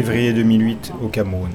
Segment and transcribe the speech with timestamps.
[0.00, 1.50] Février 2008 au Cameroun.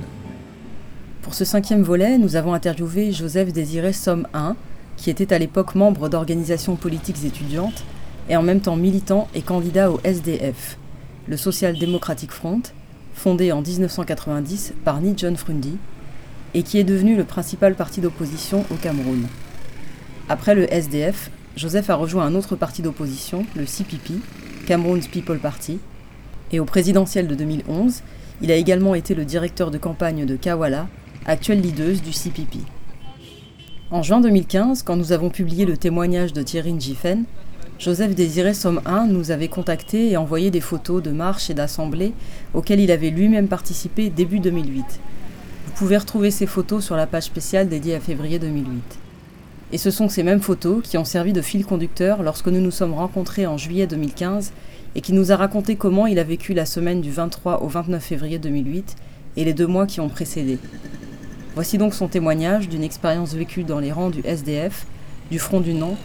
[1.24, 4.56] Pour ce cinquième volet, nous avons interviewé Joseph Désiré Somme 1,
[4.98, 7.84] qui était à l'époque membre d'organisations politiques étudiantes
[8.30, 10.78] et en même temps militant et candidat au SDF,
[11.28, 12.62] le Social Democratic Front,
[13.16, 15.80] fondé en 1990 par Ni John Frundi,
[16.54, 19.26] et qui est devenu le principal parti d'opposition au Cameroun.
[20.30, 24.22] Après le SDF, Joseph a rejoint un autre parti d'opposition, le CPP,
[24.68, 25.80] Cameroun's People Party,
[26.52, 28.04] et au présidentiel de 2011,
[28.42, 30.88] il a également été le directeur de campagne de Kawala,
[31.26, 32.60] actuelle leaduse du CPP.
[33.92, 37.24] En juin 2015, quand nous avons publié le témoignage de Thierry Njifen,
[37.78, 42.14] Joseph Désiré Somme 1 nous avait contacté et envoyé des photos de marches et d'assemblées
[42.54, 44.84] auxquelles il avait lui-même participé début 2008.
[45.66, 48.82] Vous pouvez retrouver ces photos sur la page spéciale dédiée à février 2008.
[49.72, 52.72] Et ce sont ces mêmes photos qui ont servi de fil conducteur lorsque nous nous
[52.72, 54.54] sommes rencontrés en juillet 2015
[54.96, 58.02] et qui nous a raconté comment il a vécu la semaine du 23 au 29
[58.04, 58.96] février 2008
[59.38, 60.58] et les deux mois qui ont précédé.
[61.54, 64.86] Voici donc son témoignage d'une expérience vécue dans les rangs du SDF,
[65.30, 65.96] du Front du Non,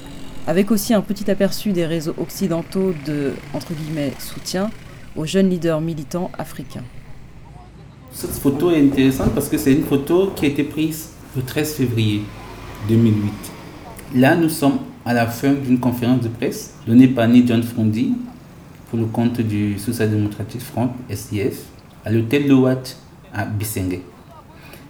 [0.47, 4.71] avec aussi un petit aperçu des réseaux occidentaux de entre guillemets, soutien
[5.17, 6.85] aux jeunes leaders militants africains.
[8.13, 11.75] Cette photo est intéressante parce que c'est une photo qui a été prise le 13
[11.75, 12.23] février
[12.89, 13.33] 2008.
[14.17, 18.15] Là, nous sommes à la fin d'une conférence de presse donnée par Ni John Frondi
[18.91, 21.63] pour le compte du Social Democratic Front, SDF,
[22.05, 22.83] à l'hôtel Lowat
[23.33, 24.03] à Bissengé.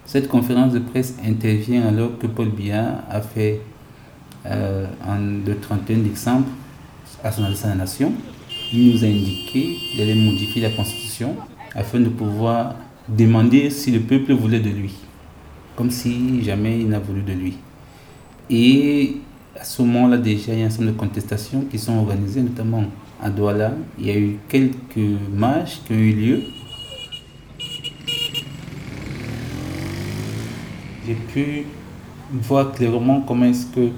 [0.06, 3.60] Cette conférence de presse intervient alors que Paul Biya a fait
[4.46, 6.46] euh, en, le 31 décembre
[7.22, 8.12] à son adresse à la nation.
[8.72, 11.36] Il nous a indiqué qu'il allait modifier la constitution
[11.74, 14.94] afin de pouvoir demander si le peuple voulait de lui,
[15.76, 17.58] comme si jamais il n'a voulu de lui.
[18.48, 19.16] Et
[19.60, 22.84] à ce moment-là, déjà, il y a un certain de contestations qui sont organisées, notamment
[23.22, 23.72] à Douala.
[23.98, 26.42] Il y a eu quelques marches qui ont eu lieu
[31.10, 31.64] j'ai pu
[32.32, 33.88] voir clairement comment est-ce que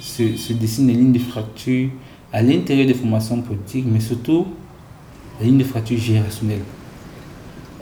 [0.00, 1.90] se, se dessinent les lignes de fracture
[2.32, 4.46] à l'intérieur des formations politiques, mais surtout
[5.40, 6.64] les lignes de fracture générationnelles,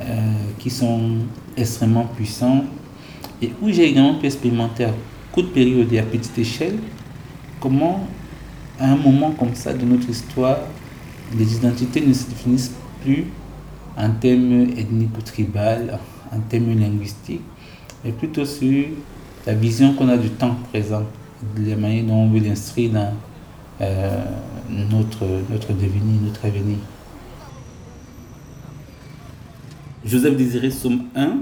[0.00, 1.16] euh, qui sont
[1.56, 2.64] extrêmement puissantes
[3.42, 4.94] et où j'ai également pu expérimenter à
[5.32, 6.78] courte période et à petite échelle
[7.58, 8.06] comment,
[8.78, 10.58] à un moment comme ça de notre histoire,
[11.36, 13.26] les identités ne se définissent plus
[13.96, 15.98] en termes ethniques ou tribal,
[16.32, 17.42] en termes linguistiques,
[18.04, 18.86] mais plutôt sur
[19.46, 21.04] la vision qu'on a du temps présent,
[21.56, 23.12] de la manière dont on veut l'inscrire dans
[23.80, 24.24] euh,
[24.68, 26.78] notre, notre devenir, notre avenir.
[30.04, 31.38] Joseph Désiré Somme 1,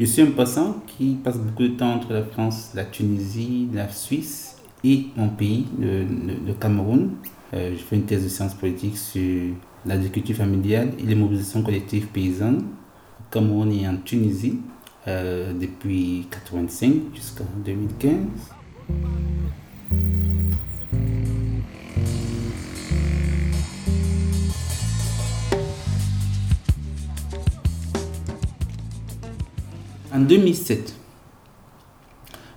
[0.00, 3.88] je suis un passant qui passe beaucoup de temps entre la France, la Tunisie, la
[3.90, 7.12] Suisse et mon pays, le, Cameroun.
[7.54, 9.52] Euh, je fais une thèse de sciences politiques sur
[9.84, 12.64] l'agriculture familiale et les mobilisations collectives paysannes
[13.20, 14.58] au Cameroun et en Tunisie.
[15.08, 18.14] Euh, depuis 85 jusqu'en 2015.
[30.14, 30.94] En 2007,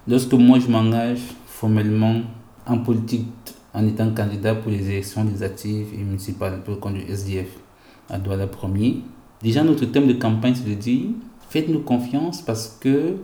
[0.07, 1.21] lorsque moi je m'engage
[1.65, 2.21] formellement
[2.67, 3.25] en politique
[3.73, 7.47] en étant candidat pour les élections législatives et municipales pour le compte du SDF
[8.07, 8.97] à Douala 1er,
[9.41, 11.07] déjà notre thème de campagne c'est de dire
[11.49, 13.15] Faites-nous confiance parce que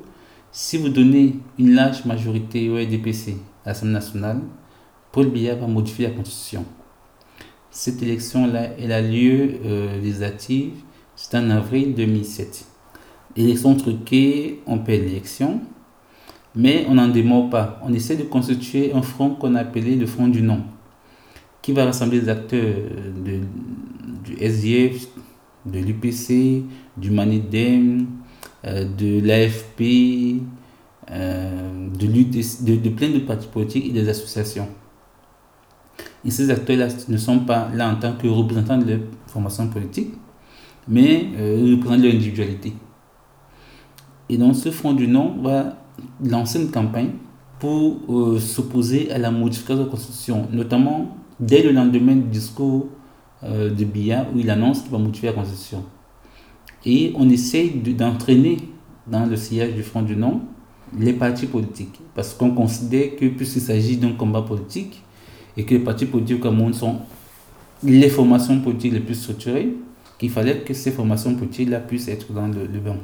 [0.51, 4.39] si vous donnez une large majorité au RDPC à l'Assemblée nationale,
[5.11, 6.65] Paul Biya va modifier la Constitution.
[7.69, 10.73] Cette élection-là, elle a lieu euh, législative,
[11.15, 12.65] c'est en avril 2007.
[13.35, 15.61] Élection truquée, on perd l'élection,
[16.55, 17.79] mais on n'en démord pas.
[17.83, 20.61] On essaie de constituer un front qu'on a appelé le Front du Non,
[21.61, 22.75] qui va rassembler les acteurs
[23.23, 23.39] de,
[24.23, 25.07] du SDF,
[25.65, 26.63] de l'UPC,
[26.97, 28.07] du MANIDEM,
[28.65, 30.41] euh, de l'AFP,
[31.11, 34.67] euh, de, plein de partis politiques et des associations.
[36.23, 40.13] Et ces acteurs-là ne sont pas là en tant que représentants de leur formation politique,
[40.87, 42.73] mais euh, représentent leur individualité.
[44.29, 45.80] Et donc ce Front du Non va
[46.23, 47.11] lancer une campagne
[47.59, 47.97] pour
[48.39, 52.87] s'opposer à la modification de la Constitution, notamment dès le lendemain du discours
[53.43, 55.83] de Biya où il annonce qu'il va modifier la Constitution.
[56.85, 58.57] Et on essaye d'entraîner
[59.07, 60.41] dans le sillage du Front du Non
[60.97, 61.99] les partis politiques.
[62.15, 65.03] Parce qu'on considère que puisqu'il s'agit d'un combat politique
[65.55, 66.97] et que les partis politiques au Cameroun sont
[67.83, 69.73] les formations politiques les plus structurées,
[70.17, 72.97] qu'il fallait que ces formations politiques-là puissent être dans le, le banc.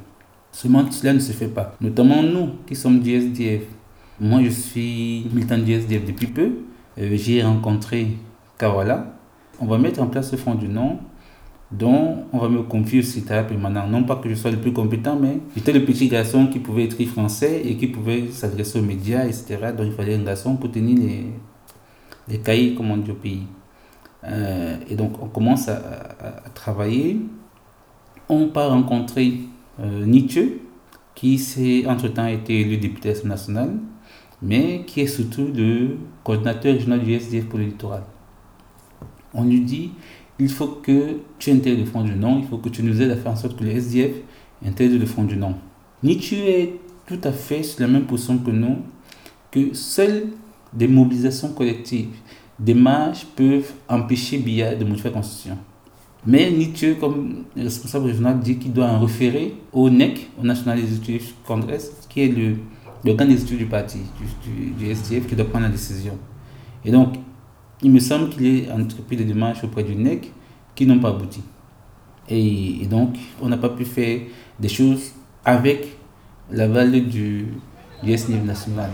[0.51, 1.75] Seulement, cela ne se fait pas.
[1.81, 3.63] Notamment nous qui sommes du SDF.
[4.19, 6.51] Moi, je suis militant du SDF depuis peu.
[6.97, 8.07] Euh, j'ai rencontré
[8.57, 9.13] Kawala.
[9.59, 10.99] On va mettre en place ce Front du Non
[11.71, 13.87] dont on va me confier au secrétariat permanent.
[13.87, 16.85] Non pas que je sois le plus compétent, mais j'étais le petit garçon qui pouvait
[16.85, 19.57] écrire français et qui pouvait s'adresser aux médias, etc.
[19.77, 21.25] Donc il fallait un garçon pour tenir les,
[22.29, 23.43] les cahiers, comme on dit au pays.
[24.23, 25.79] Euh, et donc on commence à,
[26.53, 27.19] travailler.
[28.29, 29.33] On part rencontrer
[29.79, 30.61] Nietzsche,
[31.15, 33.77] qui s'est entre-temps été élu député national,
[34.41, 37.67] mais qui est surtout le coordinateur régional du SDF pour le.
[39.33, 39.91] On lui dit
[40.39, 43.11] il faut que tu intègres le fond du nom, il faut que tu nous aides
[43.11, 44.11] à faire en sorte que le SDF
[44.65, 45.55] intègre le fond du nom.
[46.03, 48.77] Nietzsche est tout à fait sur la même position que nous,
[49.49, 50.27] que seules
[50.73, 52.09] des mobilisations collectives,
[52.59, 55.57] des marches peuvent empêcher Biya de modifier la Constitution.
[56.27, 61.31] Mais Nietzsche, comme responsable régional, dit qu'il doit en référer au NEC, au National Executive
[61.47, 62.57] Congress, qui est le
[63.05, 63.99] l'organe des études du parti,
[64.43, 66.17] du, du, SDF, qui doit prendre la décision.
[66.83, 67.15] Et donc,
[67.81, 70.33] il me semble qu'il est entrepris des démarches auprès du NEC
[70.75, 71.41] qui n'ont pas abouti.
[72.27, 74.19] Et, donc, on n'a pas pu faire
[74.59, 75.11] des choses
[75.45, 75.95] avec
[76.51, 77.45] l'aval du,
[78.03, 78.89] du SNIF national.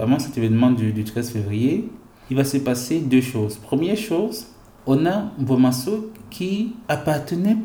[0.00, 1.88] avant événement du, 13 février,
[2.30, 3.56] il va se passer deux choses.
[3.56, 4.46] Première chose,
[4.86, 7.56] on a Bomasso qui appartenait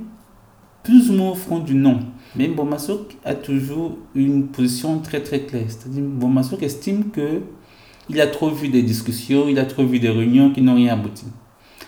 [0.83, 1.99] plus ou moins au front du nom.
[2.35, 5.65] Mais Bomasso a toujours une position très très claire.
[5.67, 7.41] C'est-à-dire Bomasso estime que
[8.09, 10.93] il a trop vu des discussions, il a trop vu des réunions qui n'ont rien
[10.93, 11.25] abouti.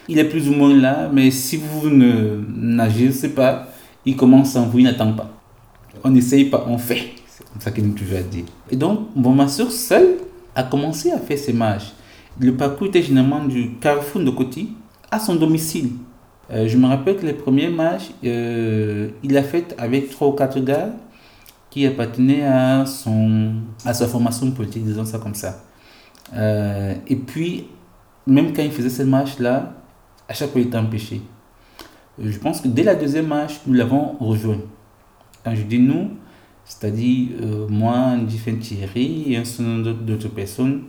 [0.09, 3.67] Il est plus ou moins là, mais si vous ne n'agissez pas,
[4.05, 5.29] il commence en vous, il n'attend pas.
[6.03, 7.09] On n'essaye pas, on fait.
[7.27, 8.45] C'est comme ça qu'il nous toujours dire.
[8.71, 10.17] Et donc, Bomasso seul
[10.57, 11.93] a commencé à faire ses marches.
[12.39, 14.73] Le parcours était généralement du carrefour de Coty
[15.11, 15.91] à son domicile.
[16.51, 20.31] Euh, je me rappelle que les premières marches, euh, il a fait avec trois ou
[20.31, 20.89] quatre gars
[21.69, 23.51] qui appartenaient à, son,
[23.85, 25.63] à sa formation politique, disons ça comme ça.
[26.33, 27.67] Euh, et puis,
[28.25, 29.73] même quand il faisait cette marche-là,
[30.27, 31.21] à chaque fois il était empêché.
[32.19, 34.57] Je pense que dès la deuxième marche, nous l'avons rejoint.
[35.43, 36.09] Quand je dis nous,
[36.67, 40.83] c'est-à-dire euh, moi, Ndifen Thierry et un certain nombre d'autres personnes,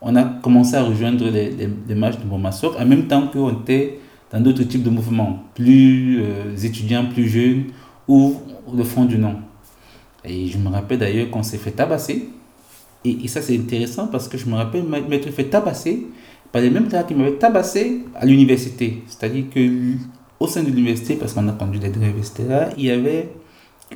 [0.00, 3.98] on a commencé à rejoindre les, les, marches de Bomassok en même temps qu'on était
[4.30, 7.64] dans d'autres types de mouvements, plus euh, étudiants, plus jeunes,
[8.06, 8.36] ou
[8.72, 9.36] le fond du nom.
[10.24, 12.28] Et je me rappelle d'ailleurs qu'on s'est fait tabasser.
[13.04, 16.06] Et, ça, c'est intéressant parce que je me rappelle m'être fait tabasser
[16.50, 19.02] par les mêmes qui m'avaient tabassé à l'université.
[19.06, 23.28] C'est-à-dire qu'au sein de l'université, parce qu'on a conduit des grèves, etc., il y avait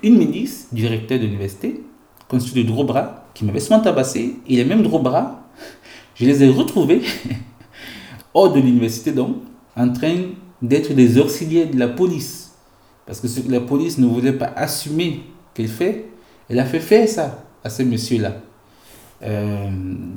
[0.02, 1.82] une milice du directeur de l'université,
[2.28, 5.48] constituée de gros bras, qui m'avait souvent tabassé, et les mêmes gros bras,
[6.14, 7.02] je les ai retrouvés
[8.34, 9.36] hors de l'université donc,
[9.76, 10.16] en train
[10.62, 12.54] d'être des auxiliaires de la police.
[13.06, 15.22] Parce que ce que la police ne voulait pas assumer
[15.54, 16.06] qu'elle fait,
[16.48, 18.36] elle a fait faire ça à ces messieurs-là.
[19.22, 19.70] Euh,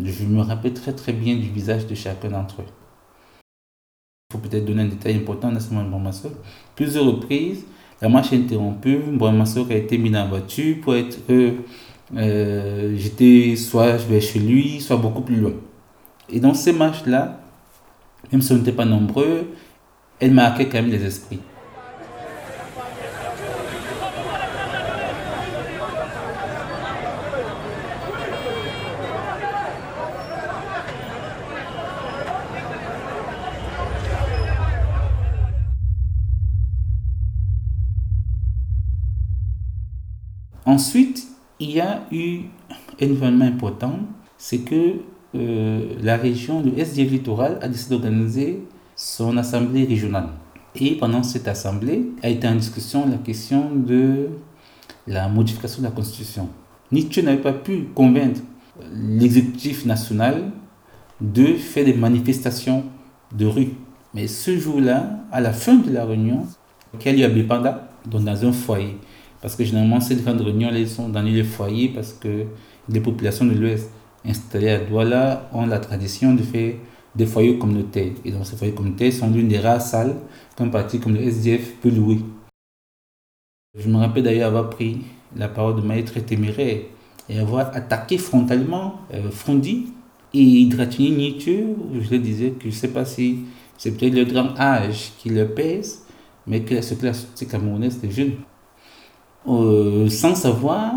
[0.03, 2.65] je me rappelle très très bien du visage de chacun d'entre eux.
[4.29, 6.29] Il faut peut-être donner un détail important dans ce moment de
[6.75, 7.65] Plusieurs reprises,
[8.01, 11.19] la marche est interrompue, Massok a été mis dans la voiture pour être.
[12.15, 15.53] Euh, j'étais soit je vais chez lui, soit beaucoup plus loin.
[16.29, 17.39] Et dans ces marches-là,
[18.31, 19.47] même si on n'était pas nombreux,
[20.19, 21.39] elle marquait quand même les esprits.
[40.73, 41.27] Ensuite,
[41.59, 42.45] il y a eu
[42.99, 43.99] un événement important,
[44.39, 44.95] c'est que
[45.35, 48.63] euh, la région, le SDF littoral, a décidé d'organiser
[48.95, 50.29] son assemblée régionale.
[50.73, 54.29] Et pendant cette assemblée, a été en discussion la question de
[55.05, 56.49] la modification de la Constitution.
[56.91, 58.41] Nietzsche n'avait pas pu convaincre
[58.91, 60.53] l'exécutif national
[61.21, 62.83] de faire des manifestations
[63.31, 63.73] de rue.
[64.15, 66.47] Mais ce jour-là, à la fin de la réunion,
[66.97, 68.97] qu'il y a Bipanda, dans un foyer,
[69.43, 72.45] parce que généralement, ces grandes réunions, elles sont dans les foyers parce que
[72.87, 73.91] les populations de l'Ouest
[74.25, 76.75] installées à Douala ont la tradition de faire
[77.13, 78.13] des foyers communautaires.
[78.23, 80.15] Et donc, ces foyers communautaires sont l'une des rares salles
[80.55, 82.19] qu'un parti comme le SDF peut louer.
[83.77, 85.01] Je me rappelle d'ailleurs avoir pris
[85.35, 86.83] la parole de Maître téméraire
[87.27, 89.87] et avoir attaqué frontalement euh, Frondi
[90.33, 91.65] et Hydratini Nietzsche.
[91.99, 93.39] Je le disais que je ne sais pas si
[93.77, 96.05] c'est peut-être le grand âge qui le pèse,
[96.47, 98.35] mais que la société camerounaise est jeune.
[99.47, 100.93] Euh, sans savoir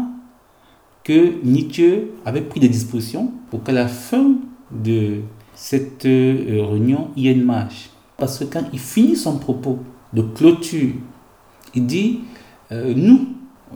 [1.02, 4.34] que Nietzsche avait pris des dispositions pour qu'à la fin
[4.70, 5.20] de
[5.54, 7.90] cette réunion, il y a une marche.
[8.16, 9.78] Parce que quand il finit son propos
[10.12, 10.94] de clôture,
[11.74, 12.20] il dit
[12.70, 13.28] Nous,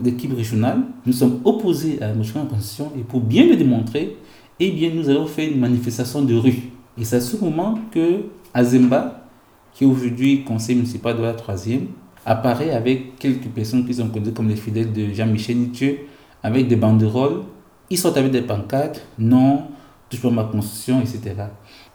[0.02, 4.16] l'équipe régionale, nous sommes opposés à la motion de constitution et pour bien le démontrer,
[4.60, 6.70] eh bien, nous avons fait une manifestation de rue.
[6.98, 9.26] Et c'est à ce moment que Azemba,
[9.72, 11.86] qui est aujourd'hui conseiller municipal de la troisième,
[12.30, 16.06] apparaît avec quelques personnes qui sont connues comme les fidèles de Jean-Michel Nietzsche,
[16.44, 17.42] avec des banderoles.
[17.90, 19.64] Ils sont avec des pancartes, non,
[20.08, 21.34] touche pas ma constitution, etc.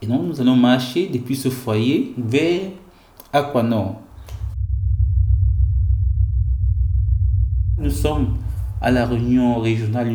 [0.02, 2.64] Et donc, nous allons marcher depuis ce foyer vers
[3.32, 4.02] Aquanor.
[7.78, 8.36] Nous sommes
[8.82, 10.12] à la réunion régionale,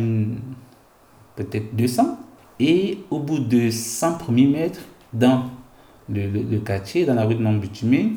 [1.35, 2.19] peut-être 200.
[2.59, 4.81] Et au bout de 100 premiers mètres,
[5.13, 5.45] dans
[6.07, 8.13] le, quartier, dans la rue de Mambutumé,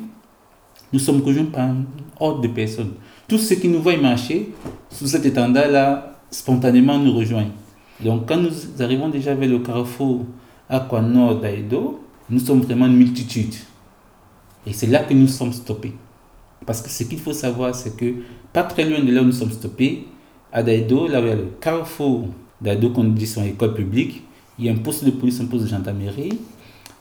[0.93, 1.83] nous sommes rejoints par un
[2.19, 2.93] ordre de personnes.
[3.27, 4.51] Tous ceux qui nous voient marcher
[4.89, 7.51] sous cet étendard-là, spontanément nous rejoignent.
[8.03, 10.25] Donc quand nous arrivons déjà vers le carrefour
[10.69, 13.53] Aquanor d'Aïdo, nous sommes vraiment une multitude.
[14.65, 15.93] Et c'est là que nous sommes stoppés.
[16.65, 18.15] Parce que ce qu'il faut savoir, c'est que
[18.51, 20.07] pas très loin de là où nous sommes stoppés,
[20.51, 22.27] à Daïdo, là où il y a le carrefour
[22.61, 24.23] d'Aïdo Condition École publique,
[24.57, 26.39] il y a un poste de police, un poste de gendarmerie,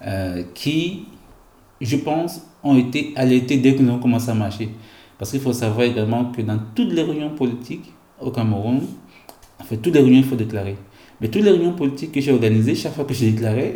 [0.04, 1.06] euh, qui,
[1.80, 4.70] je pense, ont été alertés dès que nous avons commencé à marcher.
[5.18, 8.80] Parce qu'il faut savoir également que dans toutes les réunions politiques au Cameroun,
[9.60, 10.76] en fait, toutes les réunions, il faut déclarer.
[11.20, 13.74] Mais toutes les réunions politiques que j'ai organisées, chaque fois que j'ai déclaré,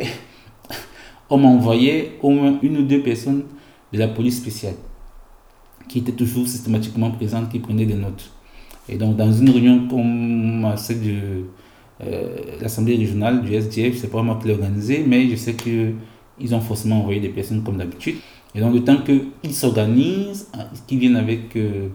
[1.29, 3.43] on m'envoyait au moins une ou deux personnes
[3.93, 4.75] de la police spéciale
[5.87, 8.31] qui étaient toujours systématiquement présentes, qui prenaient des notes.
[8.87, 11.15] Et donc, dans une réunion comme celle de
[12.01, 16.55] euh, l'Assemblée régionale du SDF, c'est pas moi qui l'ai organisée, mais je sais qu'ils
[16.55, 18.15] ont forcément envoyé des personnes comme d'habitude.
[18.55, 21.89] Et donc, le temps qu'ils s'organisent, hein, qu'ils viennent avec euh,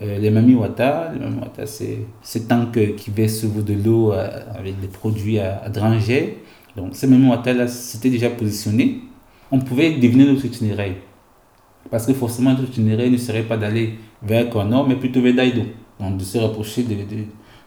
[0.00, 4.80] euh, les Mami Wata, les Mami Wata, c'est ces tanks qui versent de l'eau avec
[4.80, 6.38] des produits à, à dranger.
[6.76, 9.02] Donc, ces Mami Wata, là, c'était déjà positionné.
[9.50, 10.94] On pouvait deviner notre itinéraire.
[11.90, 15.62] Parce que forcément, notre itinéraire ne serait pas d'aller vers Kono, mais plutôt vers Daido.
[16.00, 16.84] Donc, de se rapprocher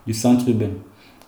[0.06, 0.72] du centre urbain.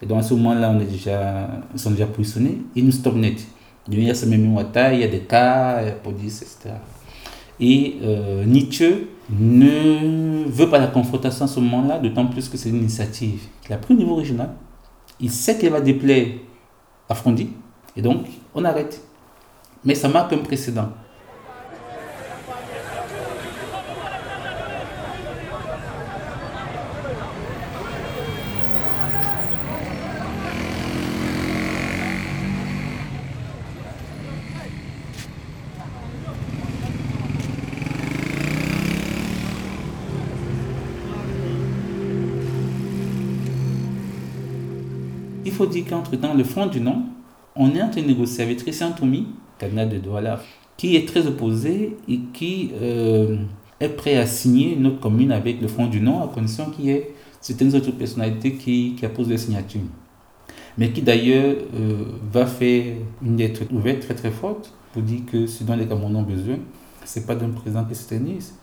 [0.02, 2.58] Et donc, à ce moment-là, on est déjà, ils sont déjà positionnés.
[2.76, 3.46] Ils nous stoppent net.
[3.90, 6.42] Il y a ce même Wata, il y a des cas, il y a police,
[6.42, 6.76] etc.
[7.60, 12.70] Et euh, Nietzsche ne veut pas la confrontation à ce moment-là, d'autant plus que c'est
[12.70, 14.54] une initiative qu'il a pris au niveau régional.
[15.20, 16.28] Il sait qu'elle va déplaire
[17.10, 17.50] à Frondi,
[17.96, 19.02] et donc on arrête.
[19.84, 20.90] Mais ça marque un précédent.
[45.58, 47.04] Faut dire qu'entre-temps, le Front du Nom,
[47.56, 49.28] on est en train de négocier avec Christian Toumi,
[49.60, 50.40] candidat de Douala,
[50.78, 53.38] qui est très opposé et qui euh,
[53.80, 56.86] est prêt à signer une autre commune avec le Front du Nom à condition qu'il
[56.86, 57.12] y ait
[57.42, 59.82] certaines autres personnalités qui, qui apposent des signatures.
[60.78, 65.48] Mais qui d'ailleurs euh, va faire une lettre ouverte très très forte pour dire que
[65.48, 66.58] ce dont les Camerounais ont besoin,
[67.04, 68.54] ce n'est pas d'un président qui s'éternise,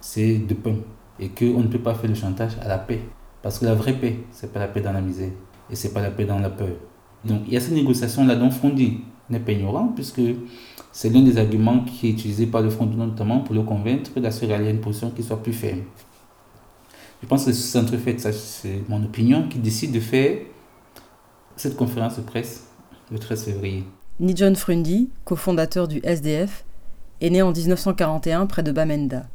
[0.00, 0.76] c'est de pain.
[1.18, 3.00] Et qu'on ne peut pas faire le chantage à la paix.
[3.42, 5.30] Parce que la vraie paix, c'est pas la paix dans la misère
[5.70, 6.76] et c'est pas la paix dans la peur.
[7.24, 10.20] Donc il y a cette négociation-là dont Frondi n'est pas ignorant, puisque
[10.92, 14.54] c'est l'un des arguments qui est utilisé par le Front notamment pour le convaincre d'assurer
[14.54, 15.82] à une position qui soit plus ferme.
[17.22, 20.38] Je pense que c'est ce fait, ça c'est mon opinion, qui décide de faire
[21.56, 22.66] cette conférence de presse
[23.10, 23.84] le 13 février.
[24.20, 26.64] Ni John Frundi, cofondateur du SDF,
[27.20, 29.26] est né en 1941 près de Bamenda.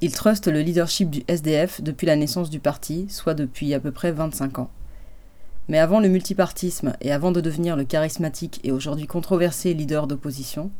[0.00, 3.90] Il truste le leadership du SDF depuis la naissance du parti, soit depuis à peu
[3.90, 4.70] près 25 ans.
[5.68, 10.70] Mais avant le multipartisme et avant de devenir le charismatique et aujourd'hui controversé leader d'opposition,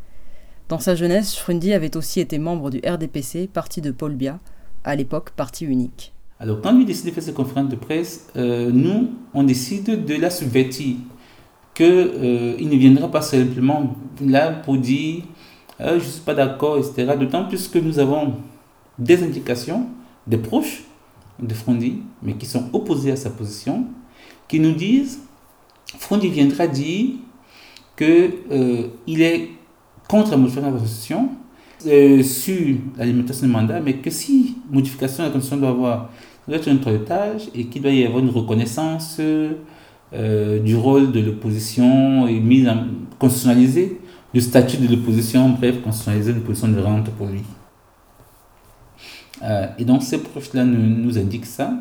[0.69, 4.39] dans sa jeunesse, Schrundi avait aussi été membre du RDPC, parti de Paul Biya,
[4.85, 6.13] à l'époque parti unique.
[6.41, 10.15] Alors quand lui décide de faire cette conférence de presse, euh, nous, on décide de
[10.15, 10.97] la subvertir,
[11.75, 15.25] qu'il euh, ne viendra pas simplement là pour dire
[15.81, 17.15] euh, je ne suis pas d'accord, etc.
[17.19, 18.35] D'autant plus que nous avons
[18.99, 19.87] des indications
[20.27, 20.85] des proches
[21.41, 23.87] de Frondi, mais qui sont opposés à sa position,
[24.49, 25.21] qui nous disent,
[25.99, 27.11] Frondi viendra dire
[27.97, 29.49] qu'il euh, est
[30.09, 31.29] contre la modification de la Constitution
[31.87, 36.11] euh, sur la limitation du mandat, mais que si modification de la Constitution doit avoir,
[36.47, 41.21] doit être un toilettage et qu'il doit y avoir une reconnaissance euh, du rôle de
[41.21, 42.85] l'opposition et mise en,
[43.19, 44.01] constitutionnaliser
[44.33, 47.43] le statut de l'opposition, bref, constitutionnaliser une position de rente pour lui.
[49.79, 51.73] et donc ces proches-là nous, nous indiquent ça.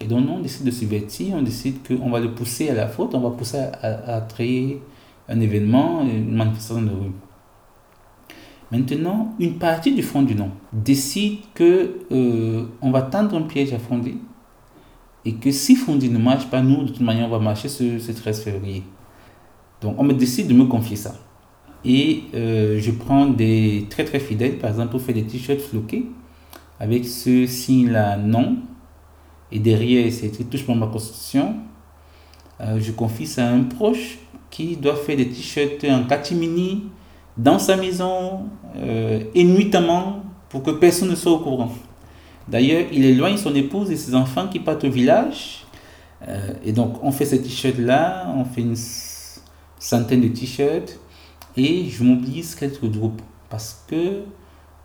[0.00, 2.88] Et donc, nous, on décide de subvertir, on décide qu'on va le pousser à la
[2.88, 4.80] faute, on va pousser à, créer
[5.28, 7.12] un événement, une manifestation de rue.
[8.72, 13.72] Maintenant, une partie du Front du Non décide que euh, on va tendre un piège
[13.72, 14.18] à Fondi
[15.24, 17.98] et que si Fondi ne marche pas, nous, de toute manière, on va marcher ce,
[17.98, 18.84] ce 13 février.
[19.82, 21.14] Donc, on me décide de me confier ça.
[21.84, 26.06] Et euh, je prends des très très fidèles, par exemple, pour faire des t-shirts floqués
[26.78, 28.56] avec ce signe-là non.
[29.52, 31.56] Et derrière, c'est écrit touche ma constitution.
[32.60, 34.18] Euh, je confie ça à un proche
[34.50, 36.84] qui doit faire des t-shirts en catimini
[37.36, 39.20] dans sa maison euh,
[40.48, 41.72] pour que personne ne soit au courant.
[42.48, 45.64] D'ailleurs, il éloigne son épouse et ses enfants qui partent au village.
[46.26, 48.76] Euh, et donc, on fait ces t-shirts-là, on fait une
[49.78, 50.98] centaine de t-shirts
[51.56, 54.22] et je mobilise quelques groupes parce que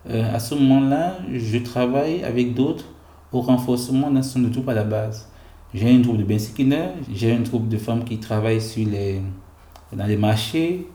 [0.08, 2.86] euh, à ce moment-là, je travaille avec d'autres
[3.32, 5.28] au renforcement d'un certain de troupes à la base.
[5.74, 8.60] J'ai un groupe de bensikineurs, j'ai un groupe de femmes qui travaillent
[9.92, 10.86] dans les marchés.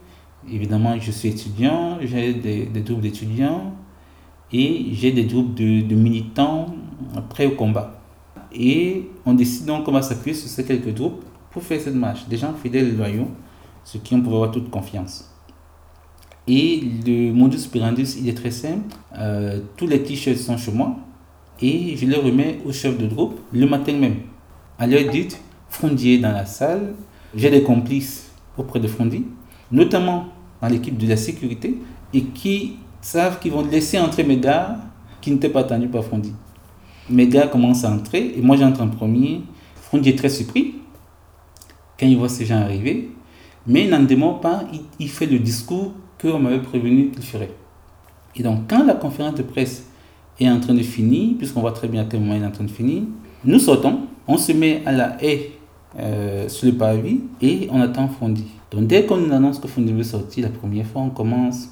[0.50, 3.74] Évidemment, je suis étudiant, j'ai des, des groupes d'étudiants
[4.52, 6.66] et j'ai des groupes de, militants
[7.30, 8.00] prêts au combat.
[8.54, 12.26] Et on décide donc va s'appuyer sur ces quelques groupes pour faire cette marche.
[12.28, 13.28] Des gens fidèles et loyaux,
[13.84, 15.28] ceux qui ont pour avoir toute confiance.
[16.46, 18.94] Et le modus operandi, il est très simple.
[19.16, 20.96] Euh, tous les t-shirts sont chez moi
[21.62, 24.16] et je les remets au chef de groupe le matin même.
[24.78, 26.94] À l'heure dite, Frondier dans la salle.
[27.34, 29.24] J'ai des complices auprès de Frondi,
[29.70, 30.26] notamment
[30.60, 31.78] dans l'équipe de la sécurité,
[32.12, 34.76] et qui savent qu'ils vont laisser entrer mes gars
[35.22, 36.34] qui n'étaient pas attendus par Frondi.
[37.08, 39.42] Mes gars commencent à entrer et moi j'entre en premier.
[39.76, 40.74] Frondi est très surpris
[41.98, 43.10] quand il voit ces gens arriver,
[43.66, 47.50] mais il n'en démord pas, il, il fait le discours qu'on m'avait prévenu qu'il ferait.
[48.34, 49.86] Et donc, quand la conférence de presse
[50.44, 52.50] est en train de finir, puisqu'on voit très bien à quel moment il est en
[52.50, 53.02] train de finir,
[53.44, 55.52] nous sortons, on se met à la haie
[55.98, 58.46] euh, sur le pavé et on attend Fondi.
[58.70, 61.68] Donc, dès qu'on annonce que Fondi veut sortir, la première fois, on commence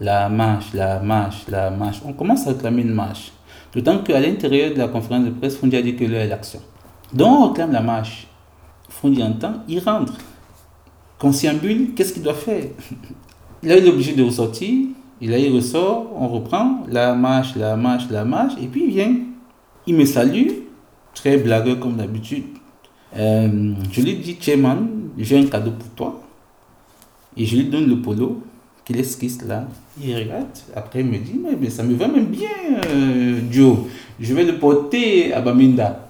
[0.00, 2.00] la marche, la marche, la marche.
[2.04, 3.32] On commence à réclamer une marche.
[3.74, 6.60] D'autant qu'à l'intérieur de la conférence de presse, Fondi a dit que l'heure est l'action.
[7.12, 8.28] Donc, on réclame la marche.
[8.88, 10.14] Fondi entend, il rentre.
[11.18, 12.64] Conciliambule, qu'est-ce qu'il doit faire?
[13.62, 14.86] Là, il est obligé de ressortir.
[15.20, 18.90] Il là, il ressort, on reprend la marche, la marche, la marche, et puis il
[18.90, 19.14] vient.
[19.86, 20.48] Il me salue,
[21.14, 22.44] très blagueur comme d'habitude.
[23.16, 24.86] Euh, je lui dis, Chairman,
[25.18, 26.22] j'ai un cadeau pour toi.
[27.36, 28.42] Et je lui donne le polo
[28.84, 29.66] qu'il esquisse là.
[30.02, 32.48] Il regarde, après il me dit, mais, mais ça me va même bien,
[32.86, 33.76] euh, Joe.
[34.18, 36.08] Je vais le porter à Baminda.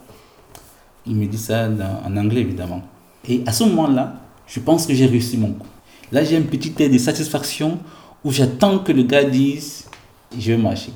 [1.07, 1.69] Il me dit ça
[2.07, 2.83] en anglais, évidemment.
[3.29, 4.15] Et à ce moment-là,
[4.47, 5.67] je pense que j'ai réussi mon coup.
[6.13, 7.79] Là, j'ai un petit air de satisfaction
[8.25, 9.89] où j'attends que le gars dise
[10.37, 10.93] je vais marcher.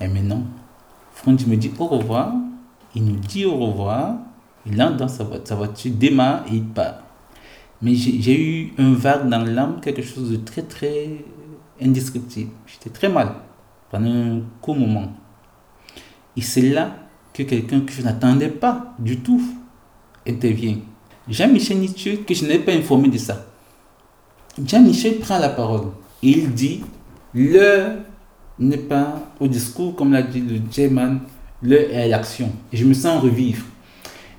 [0.00, 0.42] Et maintenant,
[1.14, 2.34] Franck me dit au revoir.
[2.94, 4.16] Il nous dit au revoir.
[4.66, 6.96] Il entre dans sa voiture, sa voiture démarre et il part.
[7.80, 11.24] Mais j'ai eu un vague dans l'âme, quelque chose de très très
[11.80, 12.50] indescriptible.
[12.66, 13.34] J'étais très mal
[13.90, 15.12] pendant un court moment.
[16.36, 16.94] Et c'est là
[17.32, 19.42] que quelqu'un que je n'attendais pas du tout
[20.26, 20.78] intervient.
[21.28, 23.46] Jean-Michel Nietzsche, que je n'avais pas informé de ça.
[24.64, 25.90] Jean-Michel prend la parole
[26.22, 26.82] il dit
[27.34, 27.96] l'heure
[28.58, 31.20] n'est pas au discours, comme l'a dit le J-Man,
[31.62, 32.50] l'heure est à l'action.
[32.72, 33.64] Et je me sens revivre.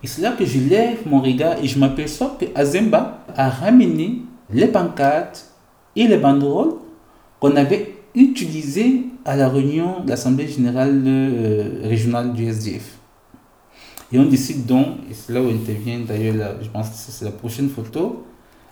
[0.04, 4.22] Et c'est là que je lève mon regard et je m'aperçois que Azemba a ramené
[4.52, 5.52] les pancartes
[5.96, 6.76] et les banderoles
[7.40, 12.98] qu'on avait utilisées à la réunion de l'Assemblée générale euh, régionale du SDF.
[14.12, 17.32] Et on décide donc, et c'est là où intervient d'ailleurs, je pense que c'est la
[17.32, 18.26] prochaine photo,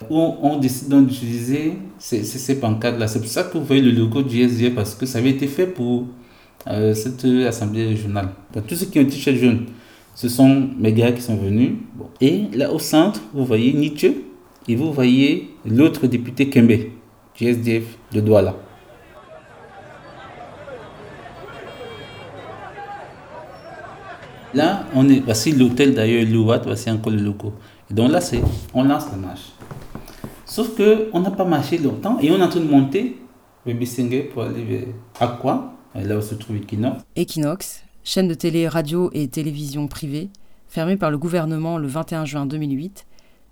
[0.10, 3.08] où on décide d'utiliser ces, pancartes-là.
[3.08, 5.48] C'est pour ça que vous voyez le logo du SDF, parce que ça avait été
[5.48, 6.06] fait pour
[6.68, 8.30] euh, cette assemblée régionale.
[8.54, 9.66] Donc, tous ceux qui ont un t-shirt jaune,
[10.16, 11.72] ce sont mes gars qui sont venus.
[12.20, 14.26] Et là au centre, vous voyez Nietzsche
[14.68, 16.78] et vous voyez l'autre député Kembe
[17.36, 18.56] du SDF de Douala.
[24.54, 27.54] Là, on est, voici l'hôtel d'ailleurs Louat, voici encore le logo.
[27.90, 28.42] Et donc là, c'est,
[28.74, 29.54] on lance la marche.
[30.52, 33.16] Sauf qu'on n'a pas marché longtemps et on est en train de monter
[33.66, 34.84] le Bissingé pour aller vers
[35.22, 37.06] Aqua, là où se trouve Equinox.
[37.16, 40.28] Equinox, chaîne de télé, radio et télévision privée,
[40.68, 43.06] fermée par le gouvernement le 21 juin 2008,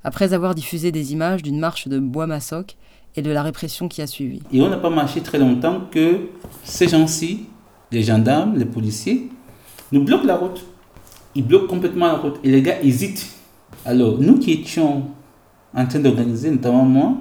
[0.03, 2.75] après avoir diffusé des images d'une marche de Bois-Massoc
[3.15, 4.41] et de la répression qui a suivi.
[4.51, 6.27] Et on n'a pas marché très longtemps que
[6.65, 7.45] ces gens-ci,
[7.93, 9.29] les gendarmes, les policiers,
[9.93, 10.65] nous bloquent la route.
[11.33, 13.29] Ils bloquent complètement la route et les gars hésitent.
[13.85, 15.12] Alors, nous qui étions
[15.75, 17.17] en train d'organiser, notamment moi,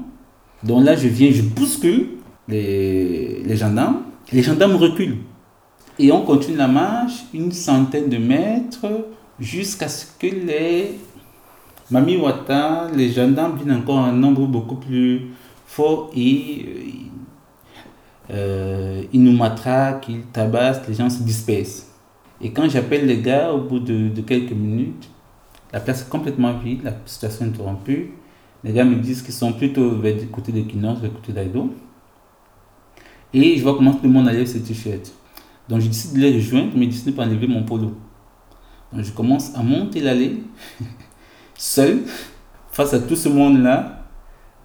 [0.62, 2.08] donc là, je viens, je bouscule
[2.48, 4.02] les, les gendarmes.
[4.32, 5.18] Les gendarmes reculent.
[5.98, 8.87] Et on continue la marche une centaine de mètres
[9.38, 10.98] jusqu'à ce que les
[11.90, 15.28] Mami Wata, les gendarmes viennent encore en nombre beaucoup plus
[15.66, 16.66] fort et
[18.30, 21.87] euh, ils nous matraquent, ils tabassent, les gens se dispersent.
[22.40, 25.08] Et quand j'appelle les gars, au bout de, quelques minutes,
[25.72, 28.12] la place est complètement vide, la situation est interrompue.
[28.64, 31.71] Les gars me disent qu'ils sont plutôt le côté de vers le côté d'Aïdo.
[33.33, 35.12] Et je vois comment tout le monde enlève ses t-shirts.
[35.68, 37.92] Donc je décide de les rejoindre, mais je décide de pas enlever mon polo.
[38.92, 40.42] Donc je commence à monter l'allée,
[41.55, 42.01] seul,
[42.73, 44.07] face à tout ce monde-là.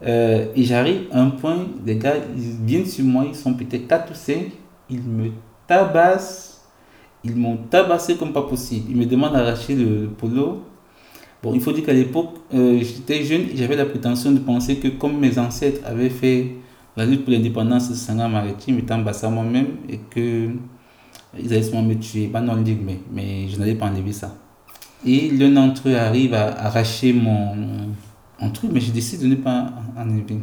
[0.06, 3.88] Euh, et j'arrive à un point, les gars, ils viennent sur moi, ils sont peut-être
[3.88, 4.52] 4 ou 5,
[4.90, 5.32] ils me
[5.68, 6.62] tabassent,
[7.24, 8.88] ils m'ont tabassé comme pas possible.
[8.90, 10.64] Ils me demandent d'arracher le polo.
[11.42, 14.88] Bon, il faut dire qu'à l'époque, euh, j'étais jeune j'avais la prétention de penser que
[14.88, 16.56] comme mes ancêtres avaient fait
[16.96, 20.50] la lutte pour l'indépendance de Sangha maritime, étant bassa moi-même, et que
[21.40, 24.36] ils allaient sûrement me tuer, pas le mais, mais je n'allais pas enlever ça.
[25.06, 27.56] Et l'un d'entre eux arrive à arracher mon,
[28.40, 30.38] mon truc, mais je décide de ne pas enlever.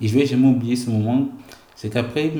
[0.00, 1.28] Et je vais jamais oublier ce moment,
[1.74, 2.32] c'est qu'après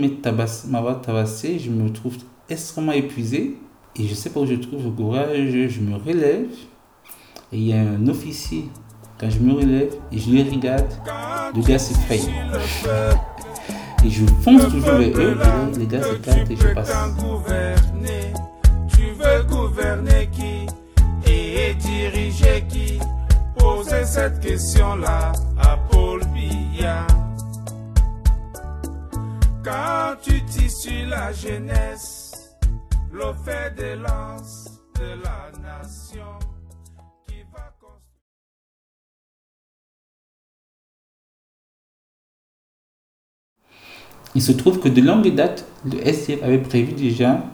[0.69, 2.17] m'avoir tabassé, je me trouve
[2.49, 3.57] extrêmement épuisé,
[3.97, 6.47] et je sais pas où je trouve le courage, je me relève,
[7.53, 8.65] et il y a un officier,
[9.23, 10.93] quand je me relève, et je les regarde,
[11.55, 12.19] le gars s'effraie.
[14.05, 16.93] Et je fonce toujours vers eux, et là, les gars s'écartent et je passe.
[18.89, 20.67] Tu veux gouverner qui
[21.31, 22.99] et diriger qui?
[23.57, 27.07] Posez cette question-là à Paul Biya.
[29.63, 32.57] Quand tu tissus la jeunesse,
[33.45, 36.02] fait des lances de la nation.
[44.35, 47.45] Il se trouve que de longue date, le SDF avait prévu déjà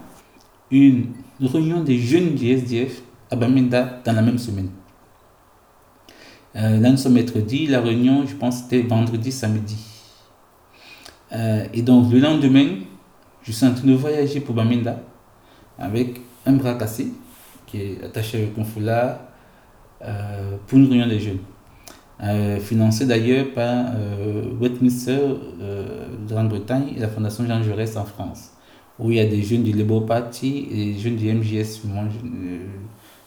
[0.71, 1.07] une
[1.41, 4.71] réunion des jeunes du SDF à Bamenda dans la même semaine.
[6.57, 9.77] Euh, là, nous sommes mercredi, la réunion, je pense, c'était vendredi, samedi.
[11.33, 12.69] Euh, et donc, le lendemain,
[13.43, 15.01] je suis en train de voyager pour Bamenda
[15.79, 17.13] avec un bras cassé
[17.67, 19.19] qui est attaché avec un foulard
[20.03, 21.39] euh, pour une réunion des jeunes.
[22.21, 25.21] Euh, financé d'ailleurs par euh, Westminster
[25.61, 28.51] euh, de Grande-Bretagne et la Fondation Jean Jaurès en France,
[28.99, 32.59] où il y a des jeunes du Labour Party et des jeunes du MJS, euh,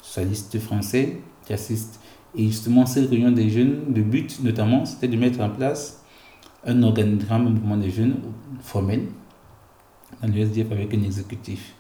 [0.01, 2.01] socialiste français, qui assistent.
[2.35, 6.03] Et justement, cette réunion des jeunes, le but notamment, c'était de mettre en place
[6.65, 8.15] un organigramme, mouvement des jeunes
[8.61, 9.03] formel
[10.21, 11.75] dans le SDF avec un exécutif.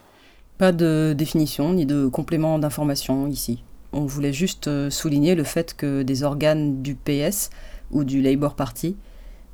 [0.57, 3.63] Pas de définition ni de complément d'information ici.
[3.93, 7.49] On voulait juste euh, souligner le fait que des organes du PS
[7.91, 8.95] ou du Labour Party,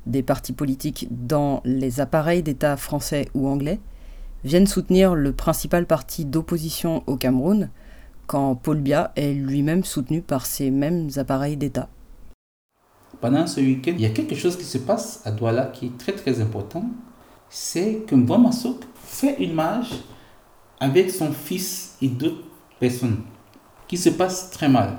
[0.06, 3.80] des partis politiques dans les appareils d'État français ou anglais,
[4.44, 7.70] viennent soutenir le principal parti d'opposition au Cameroun,
[8.28, 11.88] quand Paul Biya est lui-même soutenu par ces mêmes appareils d'État.
[13.20, 15.98] Pendant ce week-end, il y a quelque chose qui se passe à Douala qui est
[15.98, 16.84] très très important.
[17.48, 19.94] C'est que Mbouamassouk fait une marche
[20.78, 22.44] avec son fils et d'autres
[22.78, 23.22] personnes
[23.88, 24.98] qui se passe très mal,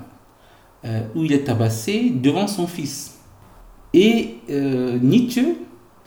[0.83, 3.19] euh, où il est tabassé devant son fils.
[3.93, 5.55] Et euh, Nietzsche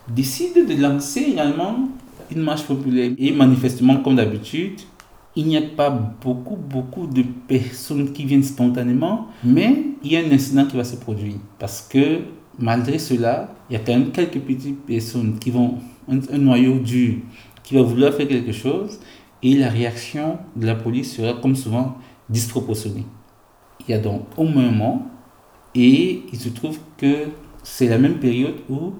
[0.08, 1.88] décide de lancer également
[2.30, 3.12] une marche populaire.
[3.18, 4.80] Et manifestement, comme d'habitude,
[5.34, 10.20] il n'y a pas beaucoup, beaucoup de personnes qui viennent spontanément, mais il y a
[10.20, 11.36] un incident qui va se produire.
[11.58, 12.20] Parce que
[12.58, 16.78] malgré cela, il y a quand même quelques petites personnes qui vont, un, un noyau
[16.78, 17.14] dur,
[17.62, 18.98] qui va vouloir faire quelque chose,
[19.42, 21.96] et la réaction de la police sera comme souvent
[22.32, 23.04] disproportionné.
[23.80, 24.98] Il y a donc au mois,
[25.74, 27.28] et il se trouve que
[27.62, 28.92] c'est la même période où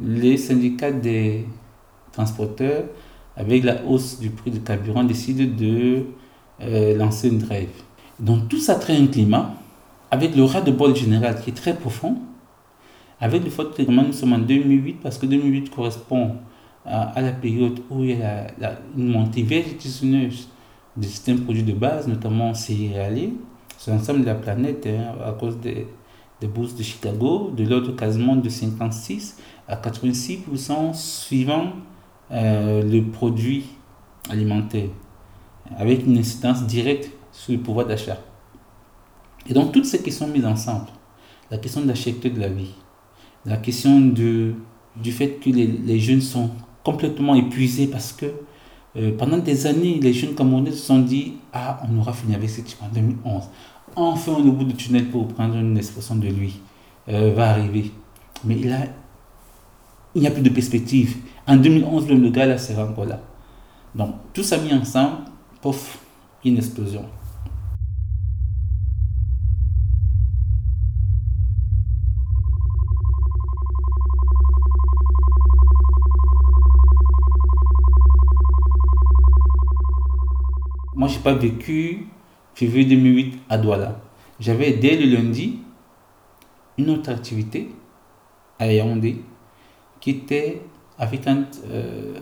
[0.00, 1.46] les syndicats des
[2.12, 2.84] transporteurs,
[3.36, 6.04] avec la hausse du prix du carburant, décident de
[6.62, 7.68] euh, lancer une grève.
[8.18, 9.54] Donc tout ça crée un climat,
[10.10, 12.16] avec le ras de bol général qui est très profond,
[13.20, 16.36] avec le fait que nous sommes en 2008, parce que 2008 correspond
[16.84, 18.46] à, la période où il y a
[18.96, 20.48] une montée vertigineuse
[20.96, 23.32] des systèmes produits de base, notamment céréaliers,
[23.78, 25.86] sur l'ensemble de la planète, hein, à cause des,
[26.40, 31.72] des, bourses de Chicago, de l'ordre quasiment de 56 à 86% suivant
[32.32, 33.66] euh, le produit
[34.30, 34.88] alimentaire,
[35.76, 38.18] avec une incidence directe sur le pouvoir d'achat.
[39.48, 40.86] Et donc toutes ces questions mises ensemble,
[41.50, 42.74] la question de la cherté de la vie,
[43.44, 44.54] la question de,
[44.96, 46.50] du fait que les, les jeunes sont
[46.82, 48.26] complètement épuisés parce que
[48.96, 52.48] euh, pendant des années, les jeunes Camerounais se sont dit Ah, on aura fini avec
[52.48, 53.44] ce type en 2011.
[53.94, 56.60] Enfin, le bout du tunnel, pour prendre une expression de lui,
[57.08, 57.92] euh, va arriver.
[58.44, 58.76] Mais il
[60.14, 61.16] il n'y a plus de perspective.
[61.46, 63.20] En 2011, le gars là sera encore là.
[63.94, 65.18] Donc, tout ça mis ensemble,
[65.60, 65.98] pof,
[66.44, 67.04] une explosion.
[80.96, 82.08] Moi, je n'ai pas vécu
[82.54, 84.00] février 2008 à Douala.
[84.40, 85.58] J'avais dès le lundi
[86.78, 87.68] une autre activité
[88.58, 89.18] à Yaoundé
[90.00, 90.62] qui était
[90.98, 92.14] African euh,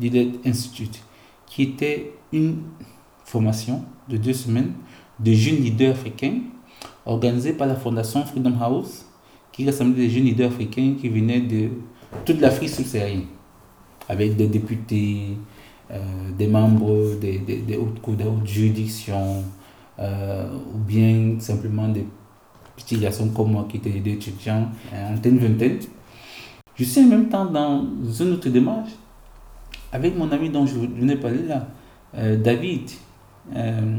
[0.00, 1.02] Leader Institute,
[1.46, 2.62] qui était une
[3.24, 4.72] formation de deux semaines
[5.18, 6.38] de jeunes leaders africains
[7.04, 9.04] organisée par la fondation Freedom House,
[9.50, 11.70] qui rassemblait des jeunes leaders africains qui venaient de
[12.24, 13.26] toute l'Afrique subsaharienne,
[14.08, 15.51] avec des députés, euh,
[16.38, 19.42] des membres des, des, des hautes cours, des hautes juridictions,
[19.98, 22.06] euh, ou bien simplement des
[22.76, 25.78] petits garçons comme moi qui étaient des étudiants en une vingtaine.
[26.74, 27.84] Je suis en même temps dans
[28.20, 28.90] une autre démarche
[29.92, 31.68] avec mon ami dont je venais parler là,
[32.14, 32.90] euh, David,
[33.54, 33.98] euh,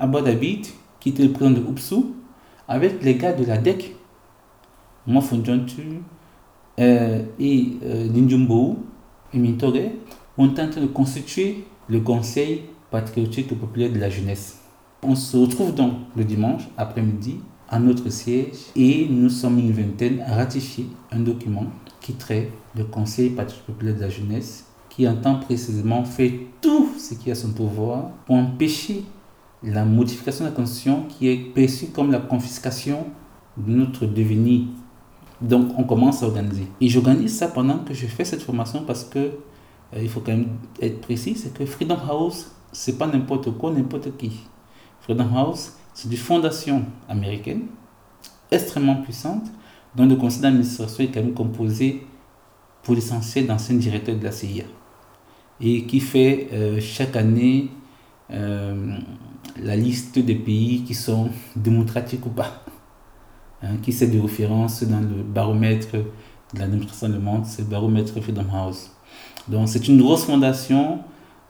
[0.00, 0.66] Abba David,
[0.98, 2.14] qui était le président de Oupsou,
[2.66, 3.94] avec les gars de la DEC,
[5.06, 6.00] moi Fonjantu
[6.78, 8.78] euh, et euh, Linjumbo
[9.32, 9.90] et Mintore,
[10.38, 14.60] on train de constituer le Conseil patriotique populaire de la jeunesse.
[15.02, 20.20] On se retrouve donc le dimanche après-midi à notre siège et nous sommes une vingtaine
[20.20, 21.66] à ratifier un document
[22.00, 27.14] qui traite le Conseil patriotique populaire de la jeunesse qui entend précisément faire tout ce
[27.14, 29.04] qui à son pouvoir pour empêcher
[29.64, 33.06] la modification de la Constitution qui est perçue comme la confiscation
[33.56, 34.66] de notre devenir.
[35.40, 36.68] Donc on commence à organiser.
[36.80, 39.32] Et j'organise ça pendant que je fais cette formation parce que
[39.96, 40.48] il faut quand même
[40.80, 44.32] être précis, c'est que Freedom House, c'est pas n'importe quoi, n'importe qui.
[45.00, 47.62] Freedom House, c'est une fondation américaine
[48.50, 49.46] extrêmement puissante
[49.94, 52.06] dont le conseil d'administration est quand même composé
[52.82, 54.64] pour l'essentiel d'anciens directeurs de la CIA
[55.60, 57.70] et qui fait euh, chaque année
[58.30, 58.96] euh,
[59.60, 62.62] la liste des pays qui sont démocratiques ou pas,
[63.62, 65.92] hein, qui sert de référence dans le baromètre
[66.54, 68.90] de la démocratie dans le monde, c'est le baromètre Freedom House.
[69.48, 70.98] Donc c'est une grosse fondation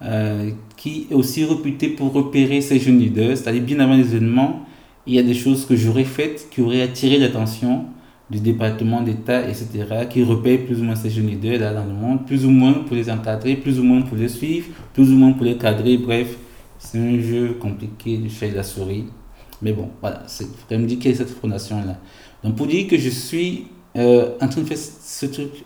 [0.03, 4.65] euh, qui est aussi réputée pour repérer ces jeunes leaders, c'est-à-dire bien avant les événements,
[5.07, 7.87] il y a des choses que j'aurais faites qui auraient attiré l'attention
[8.31, 11.95] du département d'État, etc., qui repèrent plus ou moins ces jeunes leaders là dans le
[11.95, 15.17] monde, plus ou moins pour les encadrer, plus ou moins pour les suivre, plus ou
[15.17, 16.37] moins pour les cadrer, bref,
[16.79, 19.07] c'est un jeu compliqué du fait de la souris.
[19.63, 21.99] Mais bon, voilà, c'est vraiment qu'il y a cette fondation-là.
[22.45, 25.65] Donc pour dire que je suis euh, en train de faire ce truc,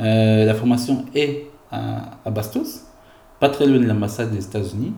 [0.00, 2.84] euh, la formation est à, Bastos,
[3.40, 4.92] pas très loin de l'ambassade des États-Unis,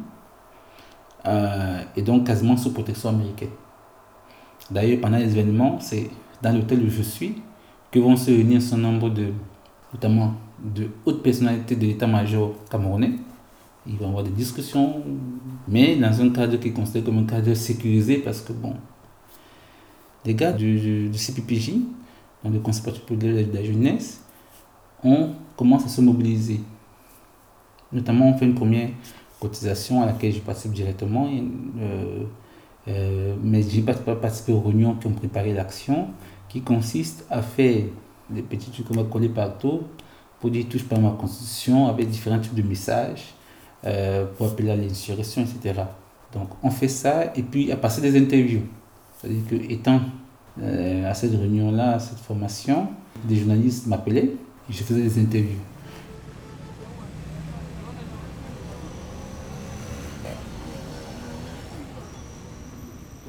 [1.26, 3.50] euh, et donc quasiment sous protection américaine.
[4.70, 6.10] D'ailleurs, pendant les événements, c'est
[6.42, 7.42] dans l'hôtel où je suis
[7.90, 9.28] que vont se réunir un certain nombre de,
[9.92, 13.12] notamment de hautes personnalités de l'état-major camerounais.
[13.86, 15.02] Il va y avoir des discussions,
[15.66, 18.74] mais dans un cadre qui est considéré comme un cadre sécurisé parce que, bon,
[20.24, 21.72] les gars du, du, du CPPJ,
[22.44, 24.22] dans le Conseil populaire de la jeunesse,
[25.04, 26.60] on commence à se mobiliser.
[27.92, 28.90] Notamment, on fait une première
[29.40, 31.28] cotisation à laquelle je participe directement,
[31.80, 32.24] euh,
[32.88, 36.08] euh, mais je n'ai pas participé aux réunions qui ont préparé l'action,
[36.48, 37.84] qui consiste à faire
[38.30, 39.82] des petits trucs qu'on va coller partout
[40.40, 43.34] pour dire touche pas ma constitution avec différents types de messages
[43.84, 45.82] euh, pour appeler à l'insurrection, etc.
[46.32, 48.62] Donc on fait ça et puis à passer des interviews.
[49.16, 50.00] C'est-à-dire que étant
[50.60, 52.88] à cette réunion-là, à cette formation,
[53.24, 54.32] des journalistes m'appelaient
[54.70, 55.58] je faisais des interviews.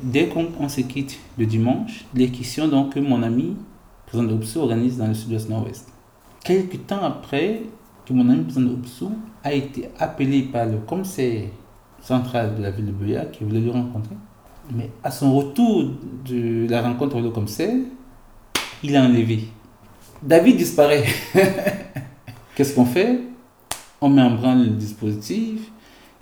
[0.01, 3.55] Dès qu'on se quitte le dimanche, les questions donc, que mon ami,
[4.05, 5.91] président de Oupsou, organise dans le sud-ouest nord-ouest.
[6.43, 7.63] Quelques temps après
[8.05, 9.11] que mon ami, président de Oupsou,
[9.43, 11.49] a été appelé par le commissaire
[12.01, 14.15] central de la ville de Buya qui voulait le rencontrer.
[14.73, 15.91] Mais à son retour
[16.25, 17.75] de la rencontre avec le commissaire,
[18.83, 19.49] il a enlevé.
[20.21, 21.05] David disparaît.
[22.55, 23.19] Qu'est-ce qu'on fait?
[24.01, 25.71] On met en branle le dispositif.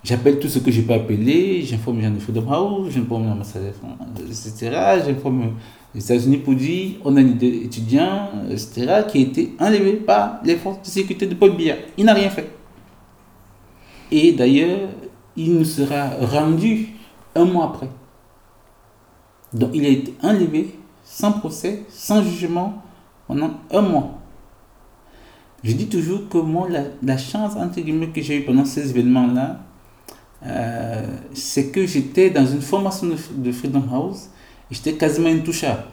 [0.03, 1.63] J'appelle tout ce que je peux appeler.
[1.63, 3.73] J'informe gens de Freedom House, j'informe l'ambassade,
[4.19, 5.01] etc.
[5.05, 5.53] J'informe
[5.93, 10.55] les États-Unis pour dire on a un étudiant, etc., qui a été enlevé par les
[10.55, 11.75] forces de sécurité de Paul Biya.
[11.97, 12.49] Il n'a rien fait.
[14.11, 14.89] Et d'ailleurs,
[15.35, 16.89] il nous sera rendu
[17.35, 17.89] un mois après.
[19.53, 22.81] Donc il a été enlevé sans procès, sans jugement,
[23.27, 24.17] pendant un mois.
[25.63, 26.67] Je dis toujours que moi,
[27.03, 29.59] la, chance entre guillemets que j'ai eu pendant ces événements-là,
[30.45, 34.29] euh, c'est que j'étais dans une formation de, Freedom House
[34.69, 35.83] et j'étais quasiment intouchable.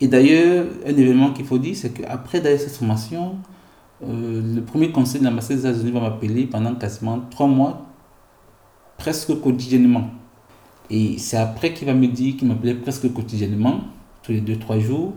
[0.00, 3.36] Et d'ailleurs, un événement qu'il faut dire, c'est qu'après d'ailleurs cette formation,
[4.04, 7.86] euh, le premier conseil de l'ambassade des États-Unis va m'appeler pendant quasiment trois mois,
[8.98, 10.10] presque quotidiennement.
[10.90, 13.80] Et c'est après qu'il va me dire qu'il m'appelait presque quotidiennement,
[14.22, 15.14] tous les deux, trois jours,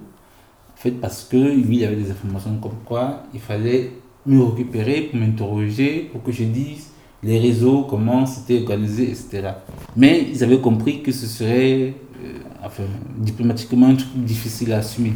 [0.79, 3.91] fait, parce que lui, il avait des informations comme quoi il fallait
[4.25, 6.87] me récupérer pour m'interroger, pour que je dise
[7.21, 9.49] les réseaux, comment c'était organisé, etc.
[9.97, 12.83] Mais ils avaient compris que ce serait, euh, enfin,
[13.17, 15.13] diplomatiquement, un truc difficile à assumer.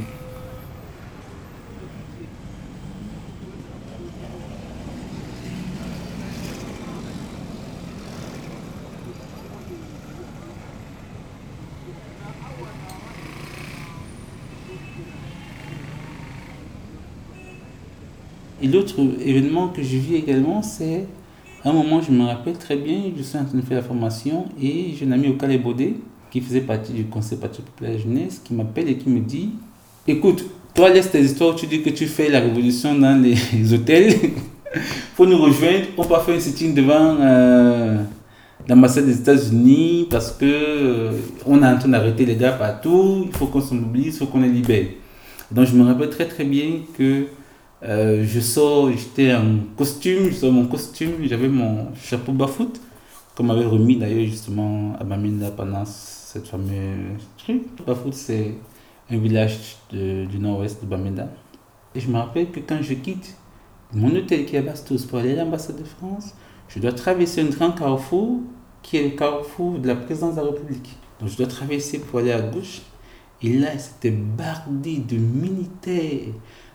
[18.73, 21.05] L'autre événement que je vis également, c'est
[21.63, 24.45] un moment, je me rappelle très bien, je suis en train de faire la formation
[24.61, 25.93] et j'ai un ami au Calais Baudet
[26.29, 29.51] qui faisait partie du Conseil patriotique populaire jeunesse qui m'appelle et qui me dit
[30.07, 33.37] Écoute, toi, laisse tes histoires, tu dis que tu fais la révolution dans les
[33.73, 34.15] hôtels.
[35.15, 38.01] faut nous rejoindre, on va faire un sitting devant euh,
[38.67, 41.11] l'ambassade des États-Unis parce que euh,
[41.45, 44.25] on est en train d'arrêter les gars partout, il faut qu'on se mobilise, il faut
[44.25, 44.87] qu'on les libère.
[45.51, 47.27] Donc je me rappelle très très bien que
[47.83, 52.79] euh, je sors, j'étais en costume, je sors mon costume, j'avais mon chapeau bafoot,
[53.35, 57.63] qu'on m'avait remis d'ailleurs justement à Bamenda pendant cette fameuse truc.
[57.85, 58.55] Bafout, c'est
[59.09, 61.27] un village du nord-ouest de Bamenda.
[61.93, 63.35] Et je me rappelle que quand je quitte
[63.93, 66.33] mon hôtel qui est à Bastos pour aller à l'ambassade de France,
[66.69, 68.39] je dois traverser un grand carrefour
[68.81, 70.97] qui est le carrefour de la présidence de la République.
[71.19, 72.81] Donc je dois traverser pour aller à gauche.
[73.41, 76.33] Et là, c'était bardé de militaires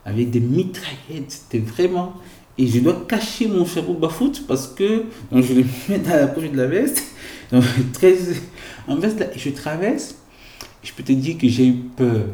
[0.08, 1.30] avec des mitraillettes.
[1.30, 2.14] C'était vraiment.
[2.56, 6.26] Et je dois cacher mon chapeau bafoot parce que donc je le mets dans la
[6.26, 7.02] poche de la veste.
[7.52, 8.14] Donc, très,
[8.86, 10.16] en veste, je traverse.
[10.82, 12.26] Je peux te dire que j'ai eu peur.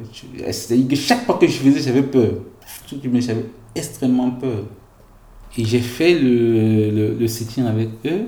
[0.51, 2.33] C'est-à-dire que chaque fois que je faisais, j'avais peur.
[3.03, 4.65] J'avais extrêmement peur.
[5.57, 8.27] Et j'ai fait le, le, le avec eux.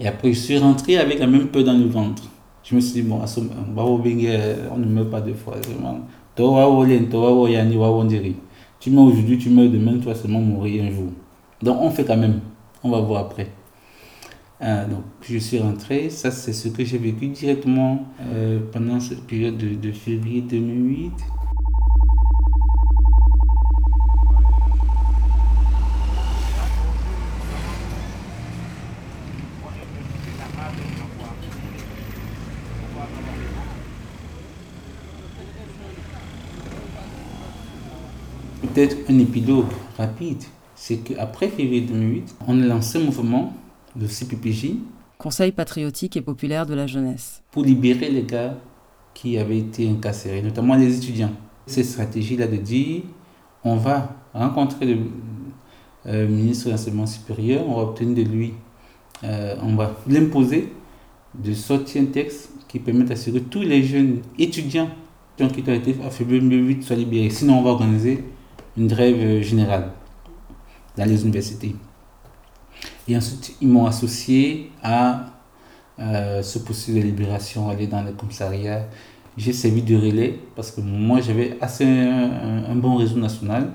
[0.00, 2.22] Et après, je suis rentré avec la même peur dans le ventre.
[2.64, 5.54] Je me suis dit, bon, on ne meurt pas deux fois.
[8.80, 11.12] Tu meurs aujourd'hui, tu meurs demain, tu vas seulement mourir un jour.
[11.62, 12.40] Donc on fait quand même.
[12.82, 13.48] On va voir après.
[14.62, 16.10] Euh, donc je suis rentré.
[16.10, 21.12] Ça, c'est ce que j'ai vécu directement euh, pendant cette période de, de février 2008.
[38.78, 40.44] Peut-être un épilogue rapide,
[40.76, 43.52] c'est qu'après février 2008, on a lancé un mouvement
[43.96, 44.74] de CPPJ.
[45.18, 47.42] Conseil patriotique et populaire de la jeunesse.
[47.50, 48.56] Pour libérer les gars
[49.14, 51.32] qui avaient été incarcérés, notamment les étudiants.
[51.66, 53.02] Cette stratégie-là de dire,
[53.64, 54.98] on va rencontrer le
[56.06, 58.54] euh, ministre de l'enseignement supérieur, on va obtenir de lui,
[59.24, 60.72] euh, on va l'imposer
[61.34, 64.90] de sortir un texte qui permette d'assurer que tous les jeunes étudiants
[65.36, 67.30] qui ont été février 2008 soient libérés.
[67.30, 68.22] Sinon, on va organiser
[68.78, 69.90] une grève générale
[70.96, 71.74] dans les universités.
[73.06, 75.26] Et ensuite, ils m'ont associé à
[75.98, 78.86] euh, ce processus de libération, aller dans les commissariats.
[79.36, 83.72] J'ai servi de relais parce que moi, j'avais assez un, bon réseau national.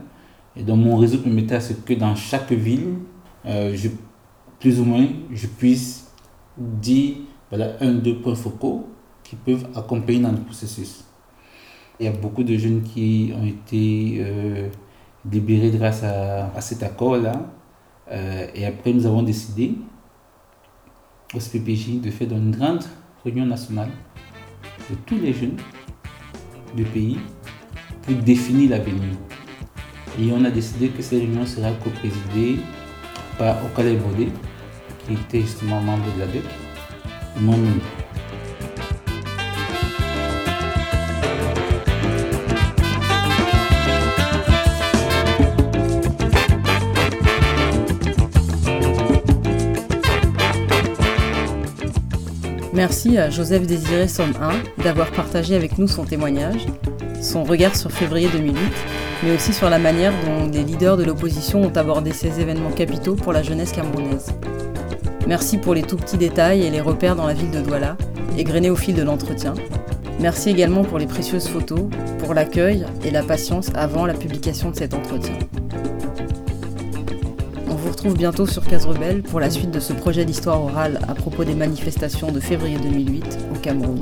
[0.55, 2.95] Et donc, mon réseau permettait à ce que dans chaque ville,
[3.45, 3.89] euh, je,
[4.59, 6.11] plus ou moins, je puisse
[6.57, 7.15] dire
[7.49, 8.87] voilà, un, deux points focaux
[9.23, 11.03] qui peuvent accompagner dans le processus.
[11.99, 14.69] Il y a beaucoup de jeunes qui ont été euh,
[15.29, 17.33] libérés grâce à, cet accord-là.
[18.11, 19.75] Euh, et après, nous avons décidé
[21.33, 22.83] au SPPJ de faire une grande
[23.23, 23.89] réunion nationale
[24.89, 25.57] de tous les jeunes
[26.75, 27.17] du pays
[28.01, 29.17] pour définir l'avenir.
[30.19, 32.59] Et on a décidé que cette réunion sera co-présidée
[33.37, 34.29] par Okale Bodé,
[35.05, 36.43] qui était justement membre de la DEC,
[37.39, 37.79] moi-même.
[52.73, 56.65] Merci à Joseph Désiré Somme 1 d'avoir partagé avec nous son témoignage,
[57.21, 58.57] son regard sur février 2008,
[59.23, 63.13] mais aussi sur la manière dont des leaders de l'opposition ont abordé ces événements capitaux
[63.13, 64.31] pour la jeunesse camerounaise.
[65.27, 67.95] Merci pour les tout petits détails et les repères dans la ville de Douala,
[68.39, 69.53] égrenés au fil de l'entretien.
[70.19, 71.81] Merci également pour les précieuses photos,
[72.17, 75.37] pour l'accueil et la patience avant la publication de cet entretien
[78.03, 81.45] retrouve bientôt sur Case Rebelle pour la suite de ce projet d'histoire orale à propos
[81.45, 83.97] des manifestations de février 2008 au Cameroun.